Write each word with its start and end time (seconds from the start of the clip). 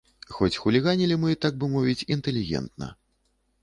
Хоць 0.37 0.57
хуліганілі 0.63 1.19
мы, 1.25 1.37
так 1.47 1.53
бы 1.61 1.71
мовіць, 1.77 2.01
інтэлігентна. 2.19 2.95